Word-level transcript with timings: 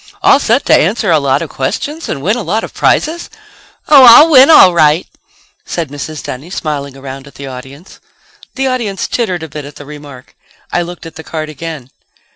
"All 0.23 0.39
set 0.39 0.65
to 0.65 0.75
answer 0.75 1.11
a 1.11 1.19
lot 1.19 1.43
of 1.43 1.51
questions 1.51 2.09
and 2.09 2.23
win 2.23 2.35
a 2.35 2.41
lot 2.41 2.63
of 2.63 2.73
prizes?" 2.73 3.29
"Oh, 3.87 4.03
I'll 4.03 4.31
win 4.31 4.49
all 4.49 4.73
right," 4.73 5.05
said 5.63 5.89
Mrs. 5.89 6.23
Dunny, 6.23 6.49
smiling 6.49 6.97
around 6.97 7.27
at 7.27 7.35
the 7.35 7.45
audience. 7.45 7.99
The 8.55 8.65
audience 8.65 9.07
tittered 9.07 9.43
a 9.43 9.47
bit 9.47 9.63
at 9.63 9.75
the 9.75 9.85
remark. 9.85 10.35
I 10.73 10.81
looked 10.81 11.05
at 11.05 11.17
the 11.17 11.23
card 11.23 11.49
again. 11.49 11.91